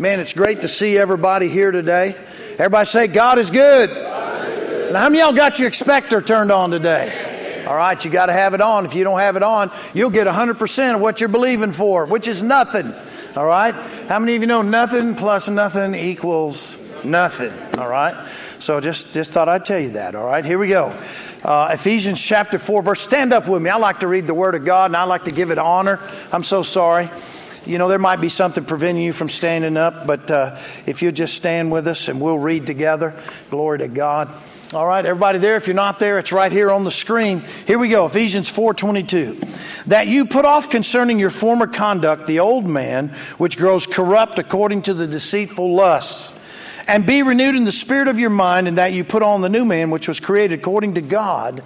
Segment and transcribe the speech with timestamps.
[0.00, 2.14] Man, it's great to see everybody here today.
[2.52, 3.90] Everybody say, God is good.
[4.92, 7.64] Now, how many of y'all got your expector turned on today?
[7.66, 8.86] All right, you got to have it on.
[8.86, 12.28] If you don't have it on, you'll get 100% of what you're believing for, which
[12.28, 12.94] is nothing.
[13.36, 13.74] All right?
[14.06, 17.52] How many of you know nothing plus nothing equals nothing?
[17.76, 18.24] All right?
[18.60, 20.14] So just, just thought I'd tell you that.
[20.14, 20.96] All right, here we go.
[21.42, 23.00] Uh, Ephesians chapter 4, verse.
[23.00, 23.68] Stand up with me.
[23.68, 25.98] I like to read the Word of God and I like to give it honor.
[26.30, 27.10] I'm so sorry
[27.66, 31.12] you know, there might be something preventing you from standing up, but uh, if you'll
[31.12, 33.14] just stand with us and we'll read together,
[33.50, 34.28] glory to God.
[34.74, 37.42] All right, everybody there, if you're not there, it's right here on the screen.
[37.66, 39.84] Here we go, Ephesians 4:22.
[39.86, 43.08] That you put off concerning your former conduct the old man,
[43.38, 46.34] which grows corrupt according to the deceitful lusts,
[46.86, 49.48] and be renewed in the spirit of your mind, and that you put on the
[49.48, 51.62] new man, which was created according to God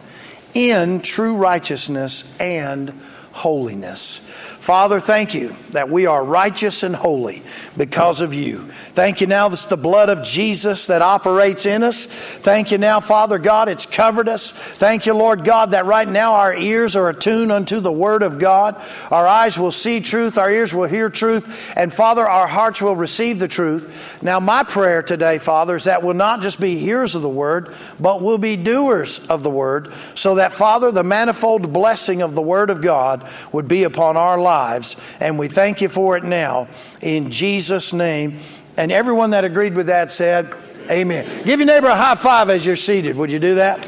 [0.55, 2.91] in true righteousness and
[3.33, 4.20] holiness.
[4.32, 7.42] Father, thank you that we are righteous and holy
[7.77, 8.58] because of you.
[8.68, 12.06] Thank you now that's the blood of Jesus that operates in us.
[12.06, 14.53] Thank you now, Father God, it's covered us.
[14.53, 18.38] Thank you, Lord God, that right now our ears are attuned unto the Word of
[18.38, 18.80] God.
[19.10, 22.97] Our eyes will see truth, our ears will hear truth, and Father, our hearts will
[22.97, 24.22] receive the truth.
[24.22, 27.75] Now, my prayer today, Father, is that we'll not just be hearers of the Word,
[27.98, 32.42] but we'll be doers of the Word, so that, Father, the manifold blessing of the
[32.42, 34.97] Word of God would be upon our lives lives.
[35.20, 36.69] And we thank you for it now
[37.01, 38.39] in Jesus' name.
[38.77, 40.55] And everyone that agreed with that said,
[40.91, 41.45] Amen.
[41.45, 43.17] Give your neighbor a high five as you're seated.
[43.17, 43.87] Would you do that?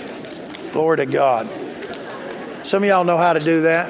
[0.73, 1.49] Glory to God.
[2.63, 3.89] Some of y'all know how to do that.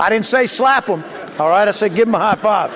[0.00, 1.02] I didn't say slap them,
[1.38, 1.66] all right?
[1.66, 2.70] I said give them a high five.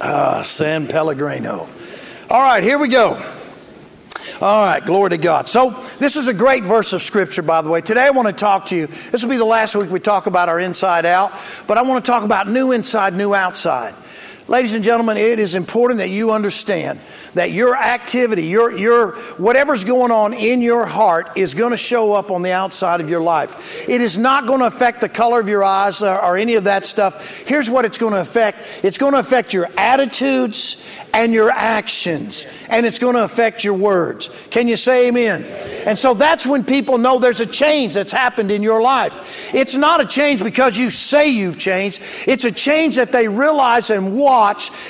[0.00, 1.68] Ah, San Pellegrino.
[2.30, 3.35] All right, here we go.
[4.38, 5.48] All right, glory to God.
[5.48, 7.80] So, this is a great verse of Scripture, by the way.
[7.80, 8.86] Today, I want to talk to you.
[8.86, 11.32] This will be the last week we talk about our inside out,
[11.66, 13.94] but I want to talk about new inside, new outside.
[14.48, 17.00] Ladies and gentlemen, it is important that you understand
[17.34, 22.12] that your activity, your, your, whatever's going on in your heart is going to show
[22.12, 23.88] up on the outside of your life.
[23.88, 26.62] It is not going to affect the color of your eyes or, or any of
[26.64, 27.38] that stuff.
[27.40, 30.80] Here's what it's going to affect it's going to affect your attitudes
[31.12, 34.30] and your actions, and it's going to affect your words.
[34.50, 35.42] Can you say amen?
[35.86, 39.52] And so that's when people know there's a change that's happened in your life.
[39.54, 43.90] It's not a change because you say you've changed, it's a change that they realize
[43.90, 44.35] and walk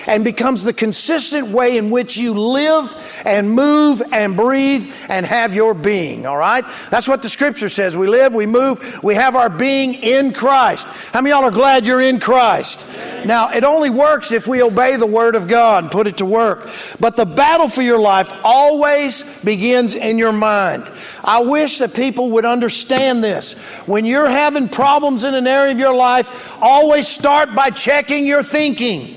[0.06, 5.54] and becomes the consistent way in which you live and move and breathe and have
[5.54, 6.64] your being, all right?
[6.90, 7.96] That's what the scripture says.
[7.96, 10.86] We live, we move, we have our being in Christ.
[10.86, 12.86] How many y'all are glad you're in Christ?
[13.24, 16.26] Now, it only works if we obey the word of God and put it to
[16.26, 16.68] work.
[17.00, 20.90] But the battle for your life always begins in your mind.
[21.24, 23.54] I wish that people would understand this.
[23.86, 28.42] When you're having problems in an area of your life, always start by checking your
[28.42, 29.16] thinking.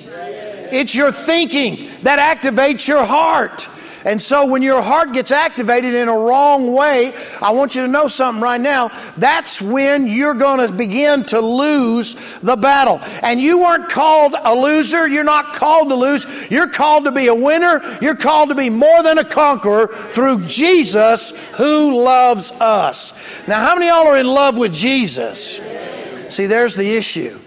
[0.71, 3.67] It's your thinking that activates your heart.
[4.05, 7.87] And so when your heart gets activated in a wrong way, I want you to
[7.87, 8.89] know something right now.
[9.17, 12.99] That's when you're going to begin to lose the battle.
[13.21, 15.07] And you weren't called a loser.
[15.07, 16.49] You're not called to lose.
[16.49, 17.81] You're called to be a winner.
[18.01, 23.45] You're called to be more than a conqueror through Jesus who loves us.
[23.47, 25.57] Now, how many of y'all are in love with Jesus?
[26.29, 27.37] See, there's the issue.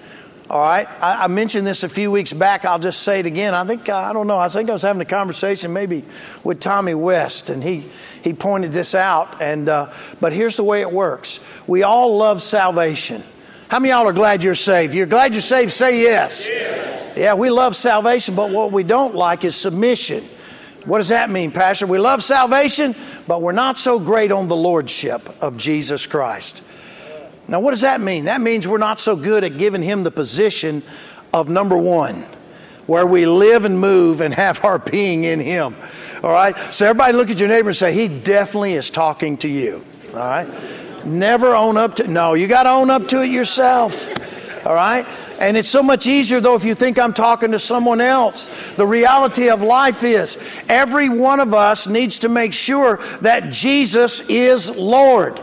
[0.52, 0.86] All right.
[1.00, 2.66] I, I, mentioned this a few weeks back.
[2.66, 3.54] I'll just say it again.
[3.54, 6.04] I think, I don't know, I think I was having a conversation maybe
[6.44, 7.88] with Tommy West, and he,
[8.22, 9.40] he pointed this out.
[9.40, 9.90] And, uh,
[10.20, 13.22] but here's the way it works we all love salvation.
[13.68, 14.92] How many y'all are glad you're saved?
[14.92, 15.72] You're glad you're saved?
[15.72, 16.46] Say yes.
[16.46, 17.16] yes.
[17.16, 20.22] Yeah, we love salvation, but what we don't like is submission.
[20.84, 21.86] What does that mean, Pastor?
[21.86, 22.94] We love salvation,
[23.26, 26.62] but we're not so great on the lordship of Jesus Christ.
[27.48, 28.26] Now, what does that mean?
[28.26, 30.82] That means we're not so good at giving him the position
[31.32, 32.24] of number one,
[32.86, 35.74] where we live and move and have our being in him.
[36.22, 36.56] All right?
[36.72, 39.84] So, everybody look at your neighbor and say, He definitely is talking to you.
[40.10, 40.48] All right?
[41.04, 44.08] Never own up to No, you got to own up to it yourself.
[44.64, 45.04] All right?
[45.40, 48.74] And it's so much easier, though, if you think I'm talking to someone else.
[48.74, 50.38] The reality of life is
[50.68, 55.40] every one of us needs to make sure that Jesus is Lord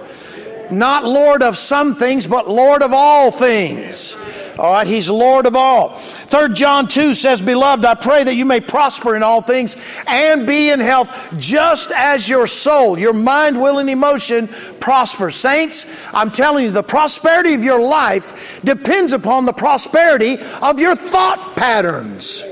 [0.71, 4.16] not Lord of some things, but Lord of all things.
[4.60, 5.89] All right, He's Lord of all.
[5.95, 10.45] Third John 2 says, Beloved, I pray that you may prosper in all things and
[10.45, 14.50] be in health just as your soul, your mind, will, and emotion
[14.81, 15.31] prosper.
[15.31, 20.95] Saints, I'm telling you, the prosperity of your life depends upon the prosperity of your
[20.95, 22.44] thought patterns.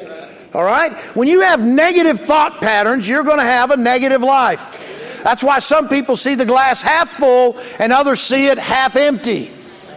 [0.54, 0.98] All right?
[1.14, 4.87] When you have negative thought patterns, you're going to have a negative life.
[5.28, 9.52] That's why some people see the glass half full and others see it half empty.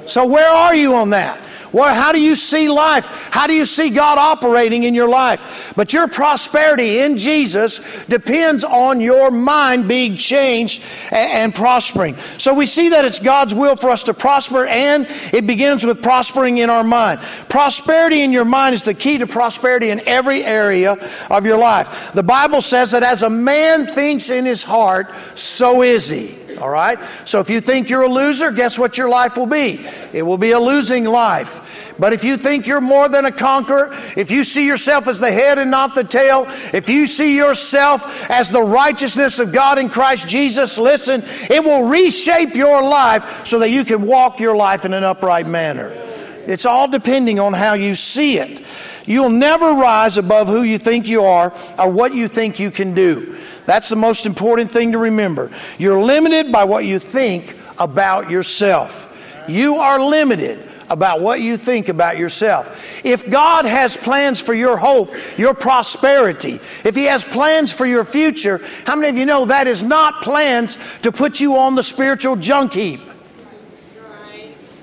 [0.05, 1.41] So, where are you on that?
[1.73, 3.31] Well, how do you see life?
[3.33, 5.73] How do you see God operating in your life?
[5.77, 10.83] But your prosperity in Jesus depends on your mind being changed
[11.13, 12.17] and, and prospering.
[12.17, 16.03] So we see that it's God's will for us to prosper, and it begins with
[16.03, 17.21] prospering in our mind.
[17.49, 20.97] Prosperity in your mind is the key to prosperity in every area
[21.31, 22.13] of your life.
[22.13, 26.40] The Bible says that as a man thinks in his heart, so is he.
[26.61, 26.99] All right?
[27.25, 29.87] So if you think you're a loser, guess what your life will be?
[30.13, 31.95] It will be a losing life.
[31.99, 35.31] But if you think you're more than a conqueror, if you see yourself as the
[35.31, 39.89] head and not the tail, if you see yourself as the righteousness of God in
[39.89, 44.85] Christ Jesus, listen, it will reshape your life so that you can walk your life
[44.85, 45.91] in an upright manner.
[46.51, 48.67] It's all depending on how you see it.
[49.07, 52.93] You'll never rise above who you think you are or what you think you can
[52.93, 53.39] do.
[53.67, 55.53] That's the most important thing to remember.
[55.79, 59.07] You're limited by what you think about yourself.
[59.49, 63.01] You are limited about what you think about yourself.
[63.05, 66.55] If God has plans for your hope, your prosperity,
[66.85, 70.23] if He has plans for your future, how many of you know that is not
[70.23, 73.01] plans to put you on the spiritual junk heap?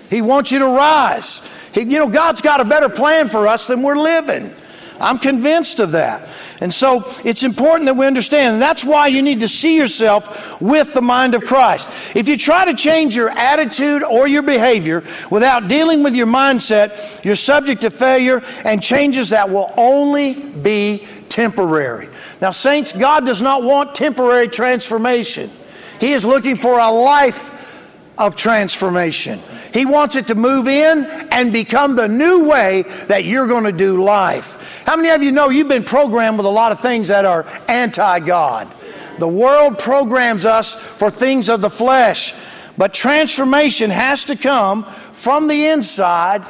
[0.09, 1.56] He wants you to rise.
[1.77, 4.51] He, you know, God's got a better plan for us than we're living.
[4.99, 6.27] I'm convinced of that.
[6.59, 8.53] And so it's important that we understand.
[8.53, 12.15] And that's why you need to see yourself with the mind of Christ.
[12.15, 17.23] If you try to change your attitude or your behavior without dealing with your mindset,
[17.23, 22.09] you're subject to failure and changes that will only be temporary.
[22.41, 25.51] Now, saints, God does not want temporary transformation.
[25.99, 27.66] He is looking for a life
[28.17, 29.39] of transformation.
[29.73, 33.71] He wants it to move in and become the new way that you're going to
[33.71, 34.83] do life.
[34.85, 37.45] How many of you know you've been programmed with a lot of things that are
[37.67, 38.73] anti God?
[39.19, 42.33] The world programs us for things of the flesh,
[42.77, 46.45] but transformation has to come from the inside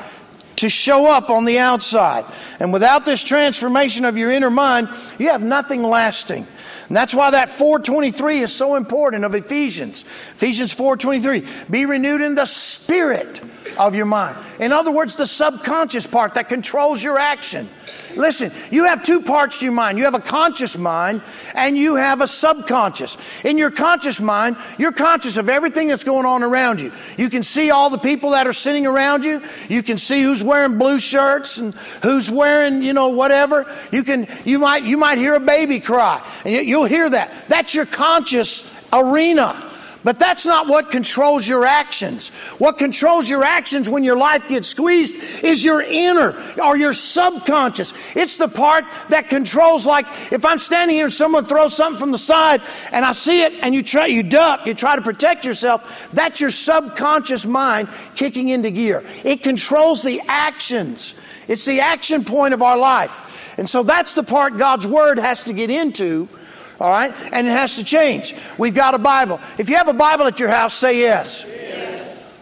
[0.58, 2.26] to show up on the outside.
[2.60, 6.48] And without this transformation of your inner mind, you have nothing lasting.
[6.88, 10.04] And that's why that 423 is so important of Ephesians.
[10.04, 11.70] Ephesians 423.
[11.70, 13.42] Be renewed in the spirit
[13.78, 14.38] of your mind.
[14.60, 17.70] In other words, the subconscious part that controls your action.
[18.16, 19.98] Listen, you have two parts to your mind.
[19.98, 21.22] You have a conscious mind
[21.54, 23.18] and you have a subconscious.
[23.46, 26.92] In your conscious mind, you're conscious of everything that's going on around you.
[27.18, 29.42] You can see all the people that are sitting around you.
[29.70, 33.72] You can see who's wearing blue shirts and who's wearing, you know, whatever.
[33.92, 36.26] You can you might you might hear a baby cry.
[36.44, 37.32] And you'll hear that.
[37.48, 39.64] That's your conscious arena.
[40.04, 42.30] But that's not what controls your actions.
[42.60, 46.34] What controls your actions when your life gets squeezed is your inner
[46.64, 47.94] or your subconscious.
[48.16, 52.12] It's the part that controls, like if I'm standing here and someone throws something from
[52.12, 52.62] the side
[52.94, 56.40] and I see it and you try, you duck, you try to protect yourself, that's
[56.40, 59.04] your subconscious mind kicking into gear.
[59.26, 61.18] It controls the actions.
[61.50, 63.58] It's the action point of our life.
[63.58, 66.30] And so that's the part God's Word has to get into
[66.80, 67.14] all right?
[67.32, 68.36] And it has to change.
[68.58, 69.40] We've got a Bible.
[69.58, 71.46] If you have a Bible at your house, say yes.
[71.48, 72.40] yes.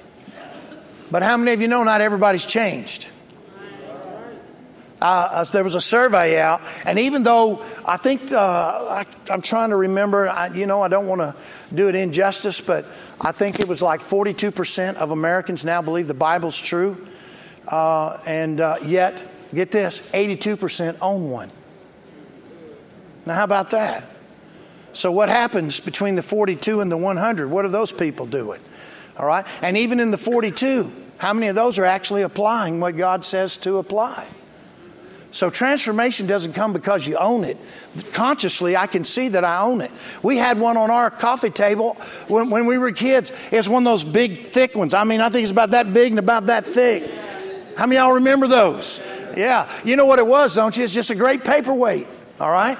[1.11, 3.09] But how many of you know not everybody's changed?
[5.01, 9.41] Uh, uh, there was a survey out, and even though I think uh, I, am
[9.41, 11.35] trying to remember, I, you know, I don't want to
[11.75, 12.85] do it injustice, but
[13.19, 17.05] I think it was like 42% of Americans now believe the Bible's true,
[17.67, 19.23] uh, and uh, yet,
[19.53, 21.51] get this, 82% own one.
[23.25, 24.14] Now, how about that?
[24.95, 27.49] So, what happens between the 42 and the 100?
[27.49, 28.61] What are those people doing?
[29.17, 29.45] All right?
[29.61, 33.57] And even in the 42, how many of those are actually applying what God says
[33.57, 34.25] to apply?
[35.31, 37.57] So transformation doesn't come because you own it.
[38.13, 39.91] Consciously, I can see that I own it.
[40.23, 41.95] We had one on our coffee table
[42.29, 43.33] when, when we were kids.
[43.51, 44.93] It's one of those big, thick ones.
[44.93, 47.11] I mean, I think it's about that big and about that thick.
[47.75, 49.01] How many y'all remember those?
[49.35, 49.69] Yeah.
[49.83, 50.85] You know what it was, don't you?
[50.85, 52.07] It's just a great paperweight.
[52.39, 52.77] All right?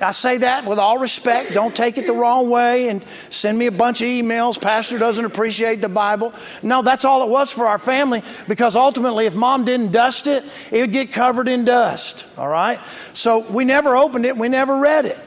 [0.00, 1.54] I say that with all respect.
[1.54, 4.60] Don't take it the wrong way and send me a bunch of emails.
[4.60, 6.32] Pastor doesn't appreciate the Bible.
[6.62, 10.44] No, that's all it was for our family because ultimately, if mom didn't dust it,
[10.72, 12.26] it would get covered in dust.
[12.36, 12.84] All right?
[13.14, 15.18] So we never opened it, we never read it.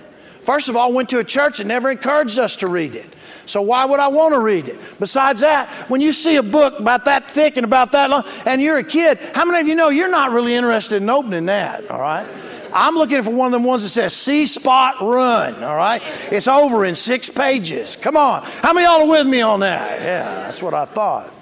[0.47, 3.13] First of all, went to a church that never encouraged us to read it.
[3.45, 4.79] So why would I want to read it?
[4.99, 8.61] Besides that, when you see a book about that thick and about that long, and
[8.61, 11.89] you're a kid, how many of you know you're not really interested in opening that?
[11.89, 12.27] All right?
[12.73, 15.63] I'm looking for one of them ones that says see spot run.
[15.63, 16.01] All right.
[16.31, 17.95] It's over in six pages.
[17.95, 18.43] Come on.
[18.43, 19.99] How many y'all are with me on that?
[20.01, 21.33] Yeah, that's what I thought.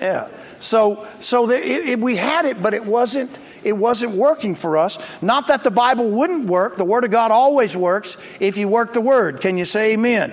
[0.00, 0.28] Yeah.
[0.60, 4.78] So, so the, it, it, we had it, but it wasn't, it wasn't working for
[4.78, 5.20] us.
[5.22, 6.76] Not that the Bible wouldn't work.
[6.76, 9.40] The Word of God always works if you work the Word.
[9.40, 10.30] Can you say amen?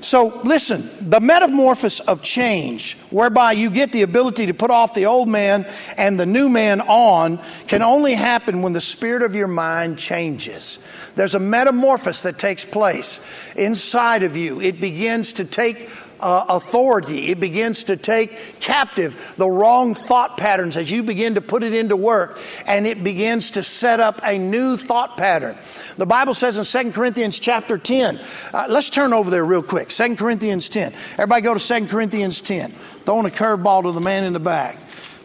[0.00, 5.06] So, listen, the metamorphosis of change, whereby you get the ability to put off the
[5.06, 9.48] old man and the new man on, can only happen when the spirit of your
[9.48, 10.78] mind changes.
[11.16, 13.20] There's a metamorphosis that takes place
[13.56, 14.60] inside of you.
[14.60, 17.30] It begins to take uh, authority.
[17.30, 21.74] It begins to take captive the wrong thought patterns as you begin to put it
[21.74, 25.56] into work, and it begins to set up a new thought pattern.
[25.96, 28.20] The Bible says in 2 Corinthians chapter 10,
[28.52, 29.88] uh, let's turn over there real quick.
[29.88, 30.92] 2 Corinthians 10.
[31.12, 32.70] Everybody go to 2 Corinthians 10.
[32.70, 34.78] Throwing a curveball to the man in the back,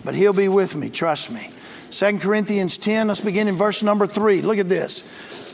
[0.03, 1.49] but he'll be with me, trust me.
[1.91, 4.41] 2 Corinthians 10, let's begin in verse number 3.
[4.41, 5.03] Look at this.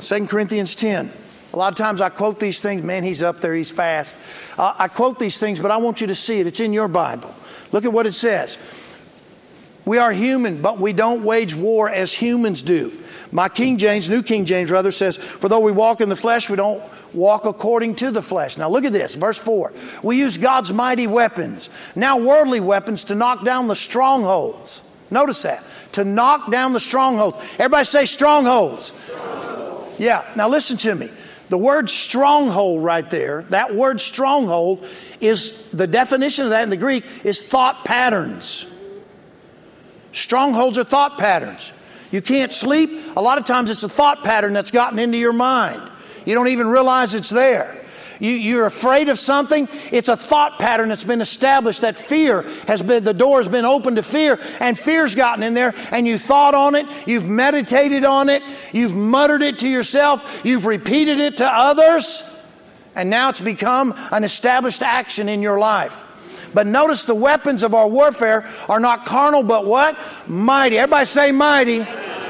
[0.08, 1.12] 2 Corinthians 10.
[1.51, 4.18] A lot of times I quote these things, man, he's up there, he's fast.
[4.58, 6.48] Uh, I quote these things, but I want you to see it.
[6.48, 7.34] It's in your Bible.
[7.72, 8.58] Look at what it says.
[9.86, 12.91] We are human, but we don't wage war as humans do.
[13.32, 16.48] My King James, New King James rather, says, For though we walk in the flesh,
[16.48, 18.58] we don't walk according to the flesh.
[18.58, 19.74] Now look at this, verse 4.
[20.03, 24.84] We use God's mighty weapons, now worldly weapons, to knock down the strongholds.
[25.10, 25.63] Notice that.
[25.94, 27.38] To knock down the strongholds.
[27.53, 28.94] Everybody say strongholds.
[28.94, 30.00] strongholds.
[30.00, 31.10] Yeah, now listen to me.
[31.50, 34.86] The word stronghold right there, that word stronghold
[35.20, 38.68] is the definition of that in the Greek is thought patterns.
[40.12, 41.74] Strongholds are thought patterns.
[42.12, 42.89] You can't sleep.
[43.15, 45.82] A lot of times it's a thought pattern that's gotten into your mind.
[46.25, 47.79] You don't even realize it's there.
[48.20, 52.82] You, you're afraid of something, it's a thought pattern that's been established that fear has
[52.82, 56.18] been, the door has been open to fear, and fear's gotten in there, and you
[56.18, 61.38] thought on it, you've meditated on it, you've muttered it to yourself, you've repeated it
[61.38, 62.24] to others,
[62.96, 66.06] and now it's become an established action in your life.
[66.54, 69.98] But notice the weapons of our warfare are not carnal, but what?
[70.28, 70.78] Mighty.
[70.78, 71.86] Everybody say mighty.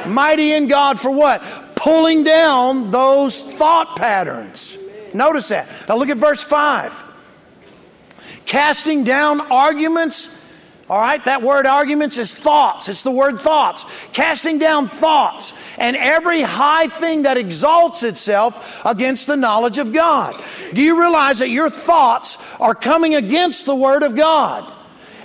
[0.05, 1.41] Mighty in God for what?
[1.75, 4.78] Pulling down those thought patterns.
[5.13, 5.67] Notice that.
[5.87, 7.03] Now look at verse 5.
[8.45, 10.37] Casting down arguments.
[10.89, 12.89] All right, that word arguments is thoughts.
[12.89, 13.85] It's the word thoughts.
[14.11, 20.33] Casting down thoughts and every high thing that exalts itself against the knowledge of God.
[20.73, 24.71] Do you realize that your thoughts are coming against the Word of God?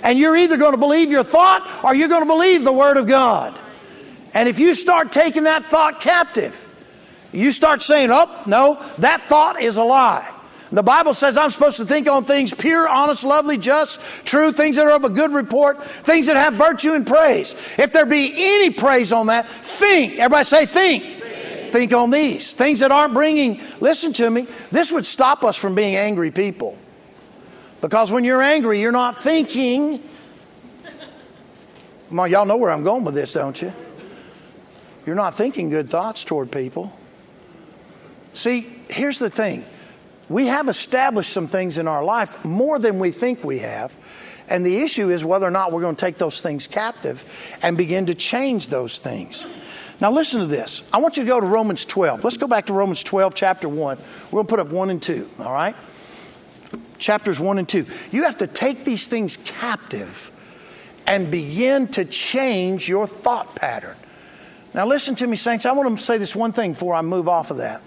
[0.03, 2.97] And you're either going to believe your thought or you're going to believe the Word
[2.97, 3.57] of God.
[4.33, 6.64] And if you start taking that thought captive,
[7.35, 10.31] you start saying, oh, no, that thought is a lie.
[10.71, 14.77] The Bible says I'm supposed to think on things pure, honest, lovely, just, true, things
[14.77, 17.53] that are of a good report, things that have virtue and praise.
[17.77, 20.13] If there be any praise on that, think.
[20.13, 21.03] Everybody say, think.
[21.03, 22.53] Think, think on these.
[22.53, 26.77] Things that aren't bringing, listen to me, this would stop us from being angry people.
[27.81, 30.01] Because when you're angry, you're not thinking.
[32.11, 33.71] Well, y'all know where I'm going with this, don't you?
[35.05, 36.91] You're not thinking good thoughts toward people.
[38.35, 39.65] See, here's the thing
[40.27, 43.95] we have established some things in our life more than we think we have.
[44.47, 47.77] And the issue is whether or not we're going to take those things captive and
[47.77, 49.45] begin to change those things.
[49.99, 50.83] Now, listen to this.
[50.93, 52.23] I want you to go to Romans 12.
[52.23, 53.97] Let's go back to Romans 12, chapter 1.
[53.97, 55.75] We're going to put up 1 and 2, all right?
[56.99, 57.87] Chapters 1 and 2.
[58.11, 60.31] You have to take these things captive
[61.07, 63.95] and begin to change your thought pattern.
[64.73, 65.65] Now, listen to me, saints.
[65.65, 67.81] I want to say this one thing before I move off of that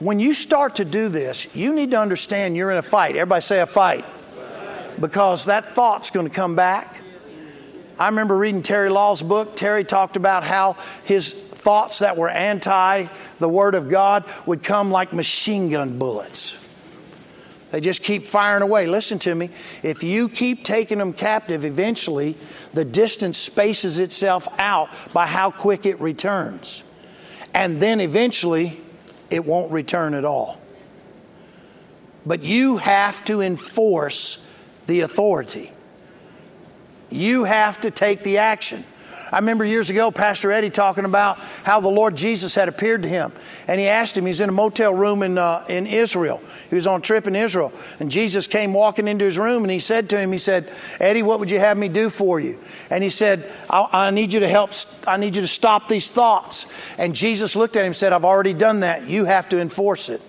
[0.00, 3.16] when you start to do this, you need to understand you're in a fight.
[3.16, 4.04] Everybody say a fight.
[4.98, 7.02] Because that thought's going to come back.
[7.98, 9.56] I remember reading Terry Law's book.
[9.56, 10.72] Terry talked about how
[11.04, 13.06] his thoughts that were anti
[13.38, 16.58] the Word of God would come like machine gun bullets.
[17.70, 18.86] They just keep firing away.
[18.86, 19.50] Listen to me.
[19.82, 22.36] If you keep taking them captive, eventually
[22.72, 26.84] the distance spaces itself out by how quick it returns.
[27.54, 28.80] And then eventually
[29.30, 30.60] it won't return at all.
[32.26, 34.44] But you have to enforce
[34.86, 35.72] the authority.
[37.10, 38.84] You have to take the action.
[39.32, 43.08] I remember years ago, Pastor Eddie talking about how the Lord Jesus had appeared to
[43.08, 43.32] him.
[43.68, 46.42] And he asked him, he's in a motel room in, uh, in Israel.
[46.68, 47.72] He was on a trip in Israel.
[48.00, 51.22] And Jesus came walking into his room and he said to him, He said, Eddie,
[51.22, 52.58] what would you have me do for you?
[52.90, 54.70] And he said, I, I need you to help,
[55.06, 56.66] I need you to stop these thoughts.
[56.98, 59.08] And Jesus looked at him and said, I've already done that.
[59.08, 60.20] You have to enforce it.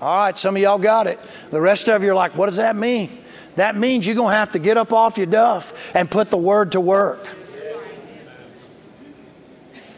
[0.00, 1.18] All right, some of y'all got it.
[1.50, 3.10] The rest of you are like, what does that mean?
[3.56, 6.36] That means you're going to have to get up off your duff and put the
[6.36, 7.26] word to work.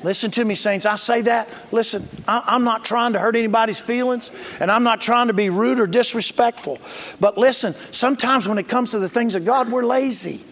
[0.04, 0.86] Listen to me, saints.
[0.86, 1.48] I say that.
[1.72, 5.80] Listen, I'm not trying to hurt anybody's feelings, and I'm not trying to be rude
[5.80, 6.78] or disrespectful.
[7.18, 10.44] But listen, sometimes when it comes to the things of God, we're lazy.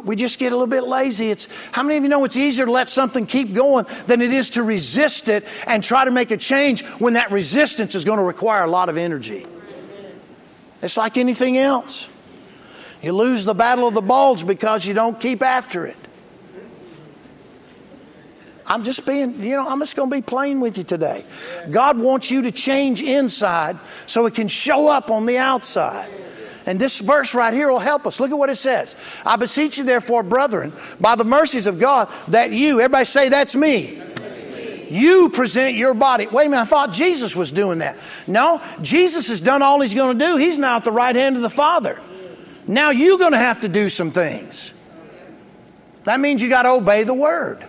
[0.00, 1.30] We just get a little bit lazy.
[1.30, 4.32] It's how many of you know it's easier to let something keep going than it
[4.32, 8.18] is to resist it and try to make a change when that resistance is going
[8.18, 9.46] to require a lot of energy.
[10.80, 12.08] It's like anything else.
[13.02, 15.96] You lose the battle of the bulge because you don't keep after it.
[18.66, 21.24] I'm just being, you know, I'm just going to be plain with you today.
[21.70, 26.10] God wants you to change inside so it can show up on the outside.
[26.66, 28.20] And this verse right here will help us.
[28.20, 28.96] Look at what it says.
[29.26, 33.56] I beseech you, therefore, brethren, by the mercies of God, that you, everybody say, that's
[33.56, 34.00] me.
[34.90, 36.26] You present your body.
[36.26, 37.98] Wait a minute, I thought Jesus was doing that.
[38.26, 40.36] No, Jesus has done all he's going to do.
[40.36, 41.98] He's now at the right hand of the Father.
[42.68, 44.74] Now you're going to have to do some things.
[46.04, 47.64] That means you got to obey the word.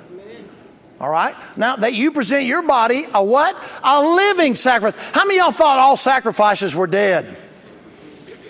[1.00, 1.36] All right?
[1.58, 3.56] Now that you present your body a what?
[3.84, 5.12] A living sacrifice.
[5.12, 7.38] How many of y'all thought all sacrifices were dead?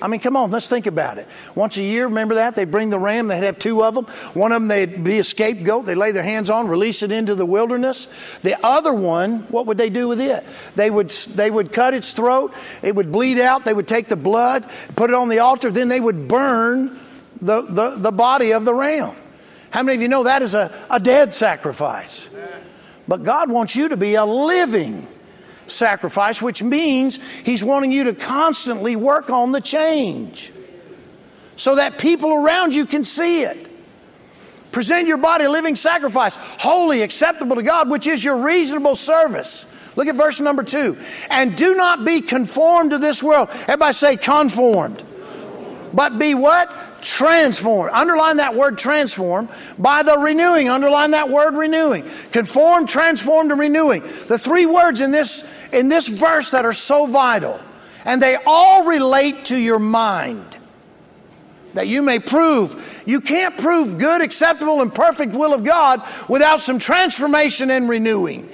[0.01, 1.27] I mean, come on, let's think about it.
[1.55, 2.55] Once a year, remember that?
[2.55, 4.05] They'd bring the ram, they'd have two of them.
[4.33, 7.35] One of them, they'd be a scapegoat, they'd lay their hands on, release it into
[7.35, 8.39] the wilderness.
[8.39, 10.43] The other one, what would they do with it?
[10.75, 14.15] They would, they would cut its throat, it would bleed out, they would take the
[14.15, 16.99] blood, put it on the altar, then they would burn
[17.41, 19.15] the, the, the body of the ram.
[19.71, 22.29] How many of you know that is a, a dead sacrifice?
[23.07, 25.07] But God wants you to be a living
[25.67, 30.51] sacrifice, which means He's wanting you to constantly work on the change
[31.55, 33.69] so that people around you can see it.
[34.71, 39.69] Present your body a living sacrifice, holy, acceptable to God, which is your reasonable service.
[39.95, 40.97] Look at verse number two.
[41.29, 43.49] And do not be conformed to this world.
[43.51, 45.03] Everybody say conformed.
[45.93, 46.73] But be what?
[47.03, 47.91] Transformed.
[47.93, 50.69] Underline that word transform by the renewing.
[50.69, 52.03] Underline that word renewing.
[52.31, 54.01] Conform, transformed, and renewing.
[54.01, 57.59] The three words in this, in this verse that are so vital.
[58.05, 60.57] And they all relate to your mind.
[61.73, 63.03] That you may prove.
[63.05, 68.49] You can't prove good, acceptable, and perfect will of God without some transformation and renewing.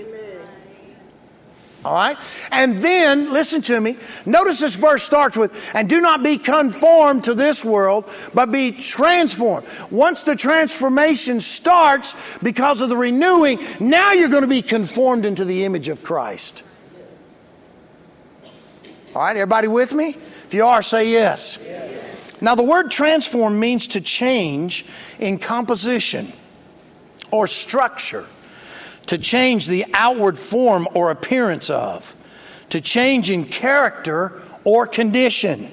[1.85, 2.17] All right?
[2.51, 3.97] And then, listen to me.
[4.25, 8.71] Notice this verse starts with, and do not be conformed to this world, but be
[8.73, 9.65] transformed.
[9.89, 15.45] Once the transformation starts because of the renewing, now you're going to be conformed into
[15.45, 16.63] the image of Christ.
[19.15, 20.09] All right, everybody with me?
[20.09, 21.63] If you are, say yes.
[21.63, 22.41] yes.
[22.41, 24.85] Now, the word transform means to change
[25.17, 26.31] in composition
[27.31, 28.27] or structure
[29.09, 32.15] to change the outward form or appearance of,
[32.69, 35.67] to change in character or condition.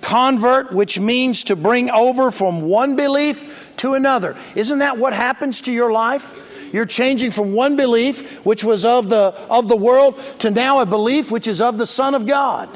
[0.00, 4.34] Convert, which means to bring over from one belief to another.
[4.54, 6.72] Isn't that what happens to your life?
[6.72, 10.86] You're changing from one belief, which was of the, of the world, to now a
[10.86, 12.70] belief which is of the Son of God.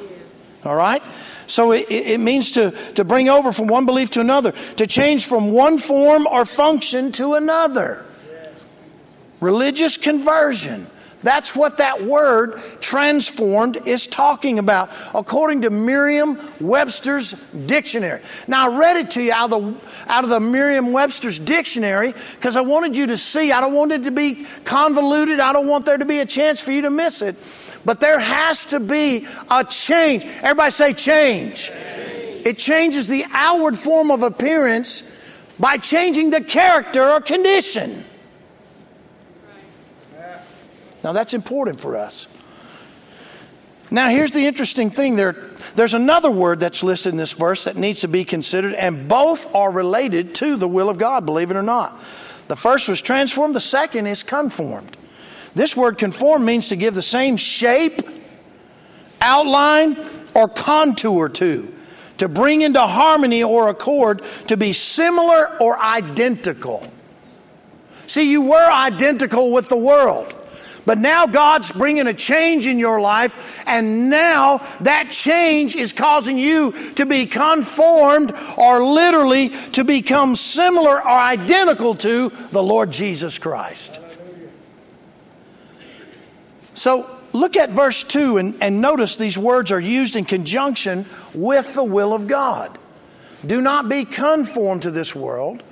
[0.66, 1.03] All right?
[1.47, 5.25] So it, it means to, to bring over from one belief to another, to change
[5.25, 8.05] from one form or function to another.
[9.40, 10.87] Religious conversion.
[11.22, 17.33] That's what that word transformed is talking about, according to Merriam Webster's
[17.66, 18.20] dictionary.
[18.46, 22.14] Now, I read it to you out of the, out of the Merriam Webster's dictionary
[22.37, 23.51] because I wanted you to see.
[23.51, 26.61] I don't want it to be convoluted, I don't want there to be a chance
[26.61, 27.37] for you to miss it.
[27.85, 30.24] But there has to be a change.
[30.24, 31.66] Everybody say change.
[31.66, 32.46] change.
[32.46, 35.03] It changes the outward form of appearance
[35.59, 38.05] by changing the character or condition.
[41.03, 42.29] Now, that's important for us.
[43.91, 45.33] Now, here's the interesting thing there,
[45.75, 49.55] there's another word that's listed in this verse that needs to be considered, and both
[49.55, 51.97] are related to the will of God, believe it or not.
[52.49, 54.97] The first was transformed, the second is conformed.
[55.55, 58.03] This word conform means to give the same shape,
[59.21, 59.97] outline,
[60.35, 61.75] or contour to,
[62.19, 66.87] to bring into harmony or accord, to be similar or identical.
[68.07, 70.35] See, you were identical with the world.
[70.88, 76.38] But now God's bringing a change in your life, and now that change is causing
[76.38, 83.38] you to be conformed or literally to become similar or identical to the Lord Jesus
[83.38, 84.01] Christ.
[86.72, 91.74] So look at verse 2 and, and notice these words are used in conjunction with
[91.74, 92.79] the will of God.
[93.46, 95.62] Do not be conformed to this world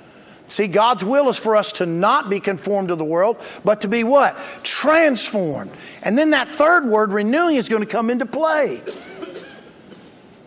[0.47, 3.87] See, God's will is for us to not be conformed to the world, but to
[3.87, 4.37] be what?
[4.63, 5.71] Transformed.
[6.03, 8.81] And then that third word, renewing, is going to come into play.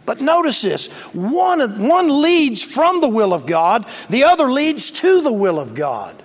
[0.07, 5.21] But notice this one, one leads from the will of God, the other leads to
[5.21, 6.21] the will of God.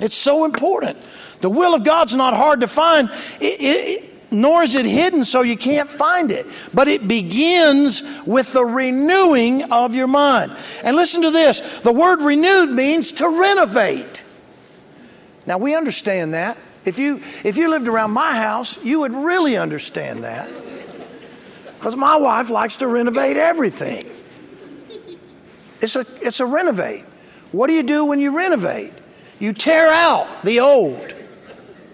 [0.00, 0.98] It's so important.
[1.40, 3.10] The will of God's not hard to find.
[3.40, 6.46] It, it, nor is it hidden so you can't find it.
[6.74, 10.52] But it begins with the renewing of your mind.
[10.84, 14.24] And listen to this the word renewed means to renovate.
[15.46, 16.58] Now, we understand that.
[16.84, 20.50] If you, if you lived around my house, you would really understand that.
[21.78, 24.04] Because my wife likes to renovate everything.
[25.80, 27.04] It's a, it's a renovate.
[27.52, 28.92] What do you do when you renovate?
[29.38, 31.14] You tear out the old.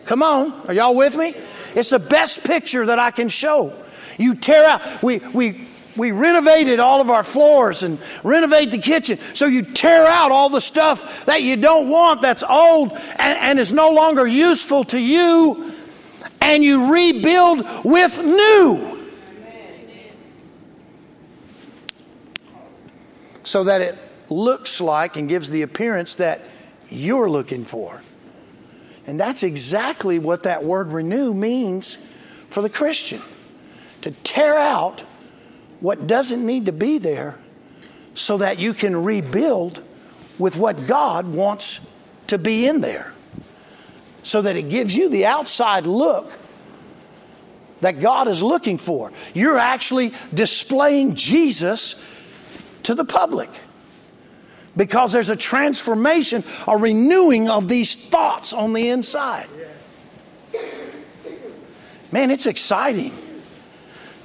[0.07, 1.35] Come on, are y'all with me?
[1.75, 3.73] It's the best picture that I can show.
[4.19, 9.17] You tear out, we, we, we renovated all of our floors and renovate the kitchen.
[9.17, 13.59] So you tear out all the stuff that you don't want, that's old and, and
[13.59, 15.73] is no longer useful to you,
[16.41, 18.91] and you rebuild with new.
[23.45, 23.99] So that it
[24.31, 26.41] looks like and gives the appearance that
[26.91, 28.03] you're looking for.
[29.07, 31.97] And that's exactly what that word renew means
[32.49, 33.21] for the Christian
[34.03, 35.01] to tear out
[35.81, 37.37] what doesn't need to be there
[38.15, 39.83] so that you can rebuild
[40.39, 41.81] with what God wants
[42.29, 43.15] to be in there.
[44.23, 46.39] So that it gives you the outside look
[47.81, 49.13] that God is looking for.
[49.35, 52.03] You're actually displaying Jesus
[52.85, 53.51] to the public
[54.77, 59.49] because there's a transformation, a renewing of these thoughts on the inside.
[62.13, 63.17] Man, it's exciting.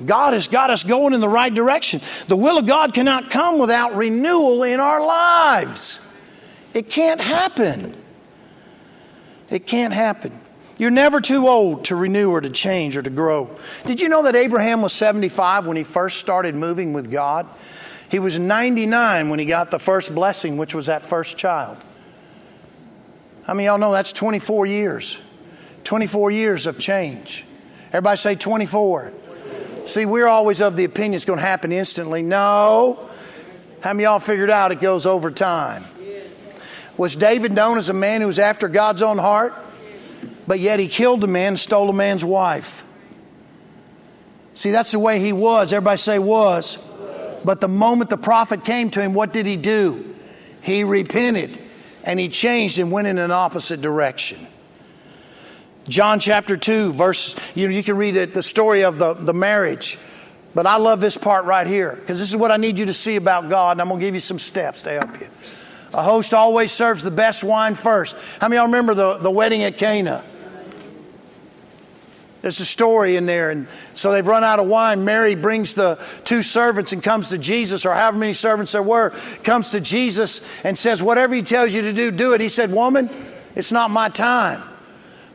[0.05, 2.01] God has got us going in the right direction.
[2.27, 5.99] The will of God cannot come without renewal in our lives.
[6.73, 7.95] It can't happen.
[9.49, 10.39] It can't happen.
[10.77, 13.49] You're never too old to renew or to change or to grow.
[13.85, 17.47] Did you know that Abraham was 75 when he first started moving with God?
[18.09, 21.77] He was 99 when he got the first blessing, which was that first child.
[23.43, 25.21] How many y'all know that's 24 years?
[25.83, 27.45] 24 years of change.
[27.87, 29.13] Everybody say 24.
[29.85, 32.21] See, we're always of the opinion it's going to happen instantly.
[32.21, 33.09] No.
[33.81, 35.83] How many y'all figured out it goes over time?
[36.97, 39.53] Was David known as a man who was after God's own heart?
[40.45, 42.83] But yet he killed a man, stole a man's wife.
[44.53, 45.71] See, that's the way he was.
[45.71, 46.77] Everybody say was.
[47.43, 50.15] But the moment the prophet came to him, what did he do?
[50.61, 51.59] He repented
[52.03, 54.47] and he changed and went in an opposite direction.
[55.87, 59.33] John chapter 2, verse, you know, you can read it, the story of the, the
[59.33, 59.97] marriage.
[60.53, 62.93] But I love this part right here because this is what I need you to
[62.93, 65.27] see about God, and I'm going to give you some steps to help you.
[65.93, 68.15] A host always serves the best wine first.
[68.39, 70.23] How many y'all remember the, the wedding at Cana?
[72.41, 73.49] There's a story in there.
[73.51, 75.03] And so they've run out of wine.
[75.03, 79.11] Mary brings the two servants and comes to Jesus, or however many servants there were,
[79.43, 82.41] comes to Jesus and says, Whatever he tells you to do, do it.
[82.41, 83.09] He said, Woman,
[83.55, 84.63] it's not my time.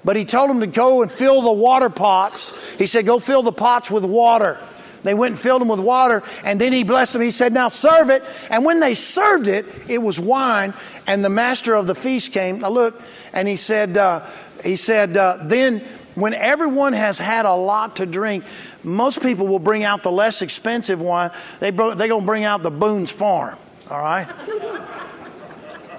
[0.04, 2.72] But he told them to go and fill the water pots.
[2.74, 4.58] He said, Go fill the pots with water.
[5.02, 7.20] They went and filled them with water, and then he blessed them.
[7.20, 8.22] He said, Now serve it.
[8.50, 10.72] And when they served it, it was wine,
[11.06, 12.60] and the master of the feast came.
[12.60, 13.00] Now look,
[13.34, 14.26] and he said, uh,
[14.64, 15.82] he said, uh, then
[16.14, 18.44] when everyone has had a lot to drink,
[18.82, 21.30] most people will bring out the less expensive wine.
[21.60, 23.58] They they're going to bring out the Boone's Farm,
[23.90, 24.28] all right?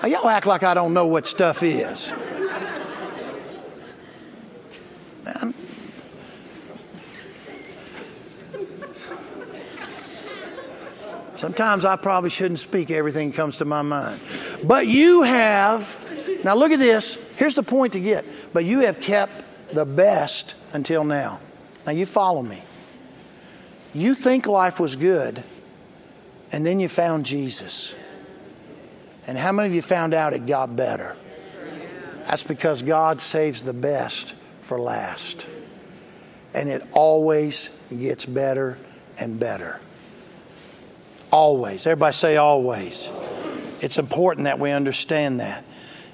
[0.02, 2.12] now, y'all act like I don't know what stuff is.
[5.26, 5.54] Man.
[11.36, 14.22] Sometimes I probably shouldn't speak everything comes to my mind.
[14.64, 16.00] But you have,
[16.46, 17.22] now look at this.
[17.36, 18.26] Here's the point to get.
[18.54, 21.40] But you have kept the best until now.
[21.86, 22.62] Now, you follow me.
[23.94, 25.44] You think life was good,
[26.52, 27.96] and then you found Jesus.
[29.28, 31.16] And how many of you found out it got better?
[32.28, 35.48] That's because God saves the best for last.
[36.54, 38.78] And it always gets better
[39.20, 39.80] and better.
[41.32, 41.86] Always.
[41.86, 43.12] Everybody say always.
[43.82, 45.64] It's important that we understand that.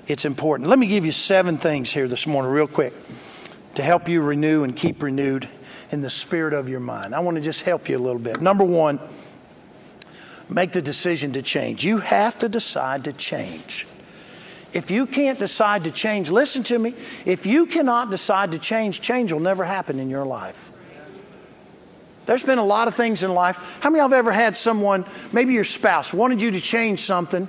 [0.08, 0.70] It's important.
[0.70, 2.94] Let me give you seven things here this morning, real quick
[3.76, 5.48] to help you renew and keep renewed
[5.92, 7.16] in the spirit of your mind.
[7.16, 8.42] I want to just help you a little bit.
[8.42, 9.00] Number one,
[10.50, 11.86] make the decision to change.
[11.86, 13.88] You have to decide to change.
[14.74, 16.96] If you can't decide to change, listen to me.
[17.26, 20.72] If you cannot decide to change, change will never happen in your life.
[22.26, 23.80] There's been a lot of things in life.
[23.82, 27.00] How many of you have ever had someone, maybe your spouse, wanted you to change
[27.02, 27.48] something,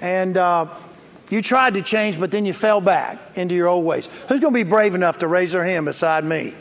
[0.00, 0.66] and uh,
[1.30, 4.06] you tried to change, but then you fell back into your old ways.
[4.28, 6.54] Who's going to be brave enough to raise their hand beside me?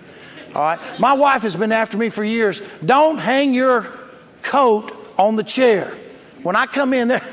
[0.56, 0.80] All right.
[1.00, 2.62] My wife has been after me for years.
[2.84, 3.92] Don't hang your
[4.42, 5.96] coat on the chair.
[6.44, 7.24] When I come in there,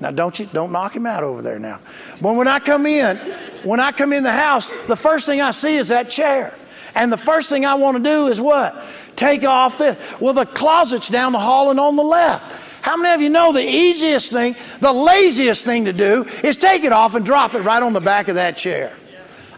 [0.00, 1.80] now don't you don't knock him out over there now.
[2.20, 3.16] But when I come in,
[3.64, 6.54] when I come in the house, the first thing I see is that chair.
[6.94, 8.76] And the first thing I want to do is what?
[9.16, 10.20] Take off this.
[10.20, 12.53] Well, the closet's down the hall and on the left.
[12.84, 16.84] How many of you know the easiest thing, the laziest thing to do is take
[16.84, 18.92] it off and drop it right on the back of that chair?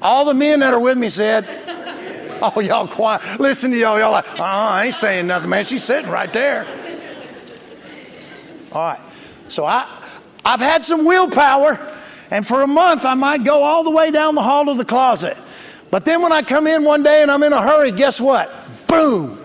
[0.00, 1.44] All the men that are with me said,
[2.40, 3.40] Oh, y'all quiet.
[3.40, 3.98] Listen to y'all.
[3.98, 5.64] Y'all like, oh, I ain't saying nothing, man.
[5.64, 6.68] She's sitting right there.
[8.70, 9.00] All right.
[9.48, 9.88] So I,
[10.44, 11.84] I've had some willpower,
[12.30, 14.84] and for a month I might go all the way down the hall to the
[14.84, 15.36] closet.
[15.90, 18.54] But then when I come in one day and I'm in a hurry, guess what?
[18.86, 19.44] Boom!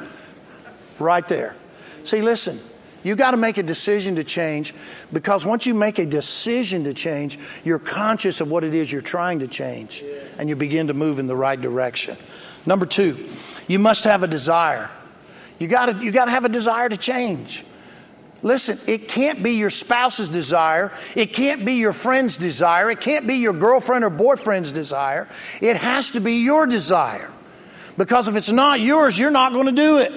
[1.00, 1.56] Right there.
[2.04, 2.60] See, listen,
[3.04, 4.74] you got to make a decision to change
[5.12, 9.02] because once you make a decision to change, you're conscious of what it is you're
[9.02, 10.04] trying to change
[10.38, 12.18] and you begin to move in the right direction.
[12.66, 13.18] Number two,
[13.68, 14.90] you must have a desire.
[15.60, 17.64] You got to you got to have a desire to change.
[18.44, 20.92] Listen, it can't be your spouse's desire.
[21.16, 22.90] It can't be your friend's desire.
[22.90, 25.28] It can't be your girlfriend or boyfriend's desire.
[25.62, 27.32] It has to be your desire.
[27.98, 30.12] Because if it's not yours, you're not going to do it.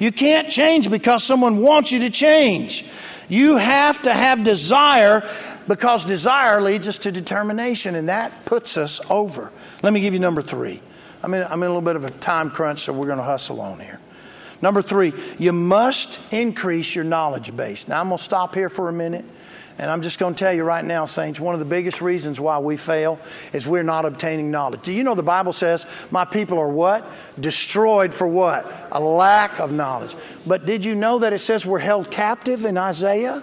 [0.00, 2.84] You can't change because someone wants you to change.
[3.28, 5.22] You have to have desire
[5.68, 9.52] because desire leads us to determination, and that puts us over.
[9.84, 10.82] Let me give you number three.
[11.22, 13.24] I'm in, I'm in a little bit of a time crunch, so we're going to
[13.24, 14.00] hustle on here.
[14.62, 17.86] Number three, you must increase your knowledge base.
[17.86, 19.24] Now, I'm going to stop here for a minute.
[19.78, 22.38] And I'm just going to tell you right now, Saints, one of the biggest reasons
[22.38, 23.18] why we fail
[23.52, 24.82] is we're not obtaining knowledge.
[24.82, 27.04] Do you know the Bible says, My people are what?
[27.38, 28.70] Destroyed for what?
[28.92, 30.14] A lack of knowledge.
[30.46, 33.42] But did you know that it says we're held captive in Isaiah?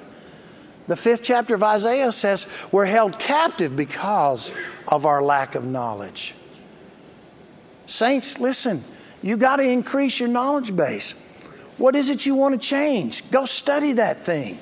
[0.88, 4.54] The fifth chapter of Isaiah says we're held captive because
[4.88, 6.34] of our lack of knowledge.
[7.88, 8.84] Saints, listen,
[9.22, 11.14] you got to increase your knowledge base.
[11.78, 13.30] What is it you want to change?
[13.32, 14.58] Go study that thing.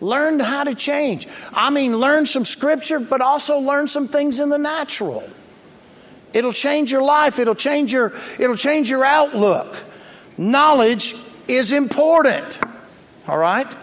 [0.00, 1.26] Learn how to change.
[1.52, 5.28] I mean, learn some scripture, but also learn some things in the natural.
[6.34, 9.82] It'll change your life, it'll change your, it'll change your outlook.
[10.36, 11.14] Knowledge
[11.48, 12.58] is important.
[13.26, 13.74] All right?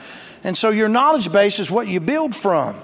[0.43, 2.75] And so your knowledge base is what you build from.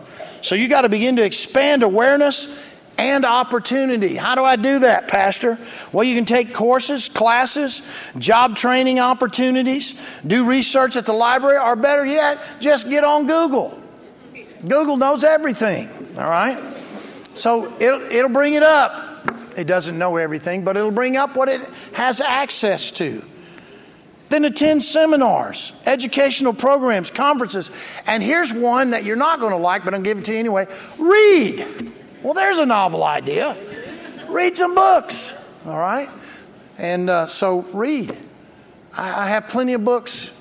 [0.41, 2.68] So you got to begin to expand awareness
[2.99, 4.15] and opportunity.
[4.15, 5.57] How do I do that, Pastor?
[5.93, 7.81] Well, you can take courses, classes,
[8.17, 13.81] job training opportunities, do research at the library, or better yet, just get on Google.
[14.67, 16.61] Google knows everything, all right?
[17.35, 19.25] So it'll, it'll bring it up.
[19.57, 21.61] It doesn't know everything, but it'll bring up what it
[21.93, 23.23] has access to.
[24.27, 27.71] Then attend seminars, educational programs, conferences.
[28.05, 30.39] And here's one that you're not going to like, but I'm giving it to you
[30.39, 30.67] anyway.
[30.97, 31.93] Read.
[32.21, 33.55] Well, there's a novel idea.
[34.27, 35.33] Read some books,
[35.65, 36.09] all right?
[36.77, 38.15] And uh, so read.
[38.97, 40.33] I, I have plenty of books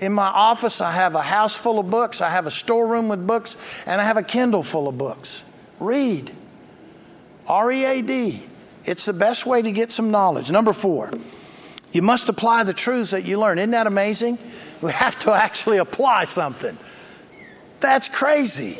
[0.00, 0.80] in my office.
[0.80, 2.20] I have a house full of books.
[2.20, 5.44] I have a storeroom with books, and I have a Kindle full of books.
[5.78, 6.32] Read.
[7.46, 8.42] R E A D.
[8.84, 10.50] It's the best way to get some knowledge.
[10.50, 11.12] Number four,
[11.92, 13.58] you must apply the truths that you learn.
[13.58, 14.38] Isn't that amazing?
[14.80, 16.74] We have to actually apply something.
[17.80, 18.78] That's crazy.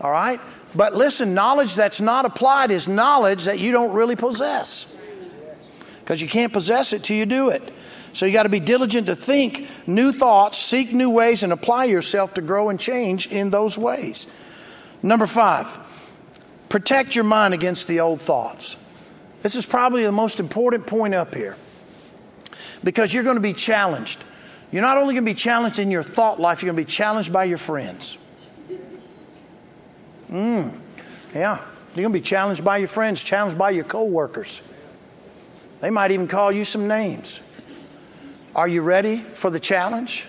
[0.00, 0.40] All right?
[0.74, 4.92] But listen, knowledge that's not applied is knowledge that you don't really possess.
[6.00, 7.72] Because you can't possess it till you do it.
[8.14, 11.84] So you got to be diligent to think new thoughts, seek new ways, and apply
[11.84, 14.26] yourself to grow and change in those ways.
[15.02, 15.78] Number five,
[16.68, 18.76] protect your mind against the old thoughts.
[19.42, 21.56] This is probably the most important point up here
[22.84, 24.22] because you're going to be challenged.
[24.70, 26.92] You're not only going to be challenged in your thought life, you're going to be
[26.92, 28.18] challenged by your friends.
[30.32, 30.80] Mm,
[31.34, 31.58] yeah.
[31.94, 34.62] You're going to be challenged by your friends, challenged by your coworkers.
[35.80, 37.42] They might even call you some names.
[38.54, 40.26] Are you ready for the challenge?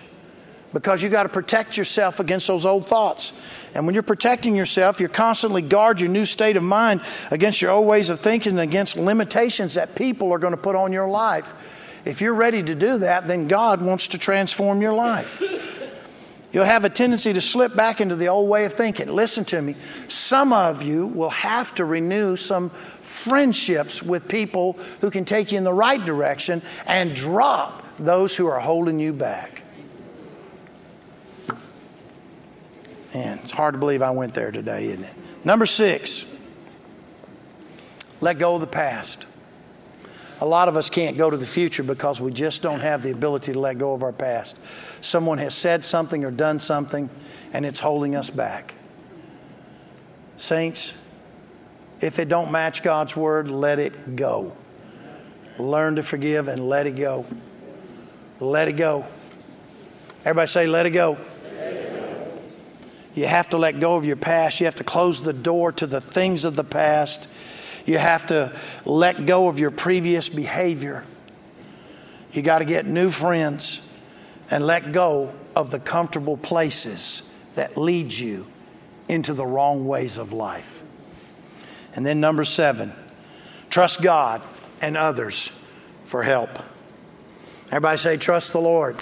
[0.74, 3.70] Because you got to protect yourself against those old thoughts.
[3.74, 7.70] And when you're protecting yourself, you're constantly guard your new state of mind against your
[7.70, 11.08] old ways of thinking and against limitations that people are going to put on your
[11.08, 12.02] life.
[12.04, 15.40] If you're ready to do that, then God wants to transform your life.
[16.54, 19.08] You'll have a tendency to slip back into the old way of thinking.
[19.08, 19.74] Listen to me.
[20.06, 25.58] Some of you will have to renew some friendships with people who can take you
[25.58, 29.64] in the right direction and drop those who are holding you back.
[33.12, 35.14] Man, it's hard to believe I went there today, isn't it?
[35.44, 36.24] Number six,
[38.20, 39.26] let go of the past.
[40.40, 43.12] A lot of us can't go to the future because we just don't have the
[43.12, 44.58] ability to let go of our past.
[45.02, 47.08] Someone has said something or done something,
[47.52, 48.74] and it's holding us back.
[50.36, 50.94] Saints,
[52.00, 54.56] if it don't match God's word, let it go.
[55.58, 57.24] Learn to forgive and let it go.
[58.40, 59.04] Let it go.
[60.24, 61.16] Everybody say, let it go.
[63.14, 64.58] You have to let go of your past.
[64.58, 67.28] You have to close the door to the things of the past
[67.84, 71.04] You have to let go of your previous behavior.
[72.32, 73.80] You got to get new friends
[74.50, 77.22] and let go of the comfortable places
[77.54, 78.46] that lead you
[79.08, 80.82] into the wrong ways of life.
[81.94, 82.92] And then, number seven,
[83.70, 84.42] trust God
[84.80, 85.52] and others
[86.06, 86.50] for help.
[87.68, 88.96] Everybody say, trust the Lord.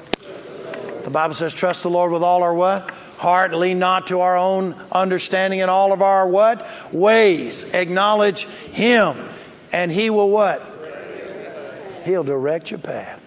[1.05, 2.91] The Bible says, trust the Lord with all our what?
[3.22, 6.68] Heart, lean not to our own understanding in all of our what?
[6.92, 7.72] Ways.
[7.72, 9.16] Acknowledge Him.
[9.72, 10.61] And He will what?
[12.04, 13.20] He'll direct your path.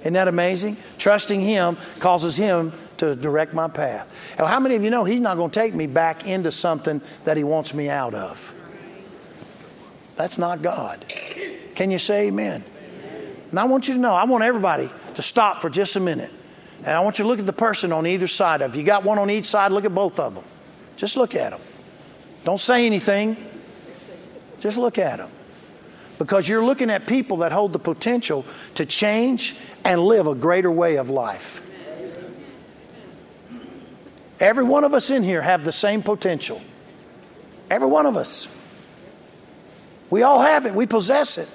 [0.00, 0.78] Isn't that amazing?
[0.96, 4.36] Trusting Him causes Him to direct my path.
[4.38, 7.36] How many of you know He's not going to take me back into something that
[7.36, 8.54] He wants me out of?
[10.16, 11.04] That's not God.
[11.74, 12.64] Can you say amen?
[13.50, 16.32] And I want you to know, I want everybody to stop for just a minute.
[16.84, 18.80] And I want you to look at the person on either side of you.
[18.80, 20.44] You got one on each side, look at both of them.
[20.96, 21.60] Just look at them.
[22.44, 23.36] Don't say anything.
[24.58, 25.30] Just look at them.
[26.18, 30.70] Because you're looking at people that hold the potential to change and live a greater
[30.70, 31.60] way of life.
[34.40, 36.60] Every one of us in here have the same potential.
[37.70, 38.48] Every one of us.
[40.10, 40.74] We all have it.
[40.74, 41.48] We possess it.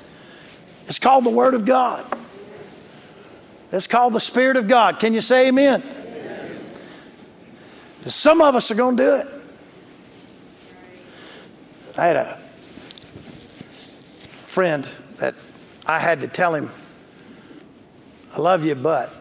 [0.88, 2.06] It's called the Word of God.
[3.71, 4.99] It's called the Spirit of God.
[4.99, 5.84] Can you say amen?
[5.84, 6.60] amen.
[8.06, 9.27] Some of us are going to do it.
[11.97, 12.36] I had a
[14.43, 14.84] friend
[15.17, 15.36] that
[15.86, 16.69] I had to tell him,
[18.36, 19.13] I love you, but.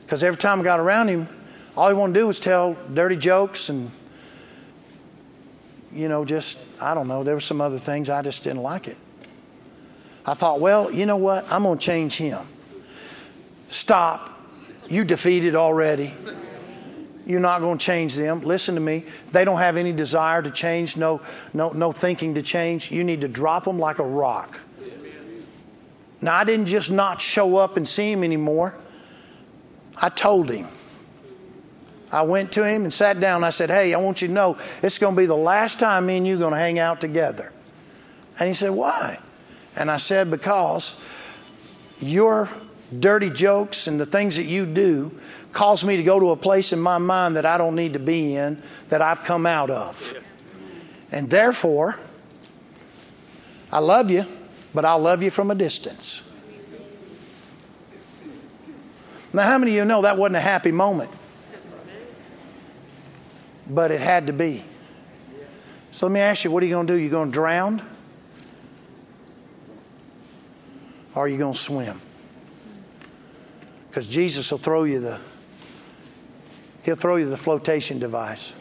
[0.00, 1.28] Because every time I got around him,
[1.76, 3.90] all he wanted to do was tell dirty jokes and,
[5.92, 8.88] you know, just, I don't know, there were some other things I just didn't like
[8.88, 8.98] it.
[10.24, 11.50] I thought, well, you know what?
[11.50, 12.38] I'm going to change him.
[13.68, 14.30] Stop.
[14.88, 16.14] You defeated already.
[17.26, 18.40] You're not going to change them.
[18.40, 19.04] Listen to me.
[19.30, 21.20] They don't have any desire to change, no,
[21.54, 22.90] no, no thinking to change.
[22.90, 24.60] You need to drop them like a rock.
[26.20, 28.74] Now, I didn't just not show up and see him anymore.
[30.00, 30.68] I told him.
[32.12, 33.42] I went to him and sat down.
[33.42, 36.06] I said, Hey, I want you to know it's going to be the last time
[36.06, 37.52] me and you are going to hang out together.
[38.38, 39.18] And he said, Why?
[39.76, 41.00] And I said, Because
[42.00, 42.48] your
[42.98, 45.10] dirty jokes and the things that you do
[45.52, 47.98] cause me to go to a place in my mind that I don't need to
[47.98, 50.14] be in, that I've come out of.
[51.10, 51.96] And therefore,
[53.70, 54.24] I love you,
[54.74, 56.22] but I'll love you from a distance.
[59.34, 61.10] Now, how many of you know that wasn't a happy moment?
[63.68, 64.64] But it had to be.
[65.90, 66.98] So let me ask you, what are you going to do?
[66.98, 67.82] You going to drown?
[71.14, 72.00] Or are you going to swim?
[73.88, 75.20] Because Jesus will throw you the
[76.82, 78.54] He'll throw you the flotation device.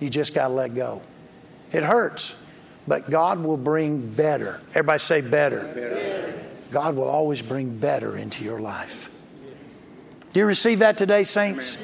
[0.00, 1.02] You just got to let go.
[1.72, 2.34] It hurts,
[2.88, 4.62] but God will bring better.
[4.70, 5.62] Everybody say better.
[5.62, 6.34] better.
[6.70, 9.10] God will always bring better into your life.
[10.32, 11.76] Do you receive that today, saints?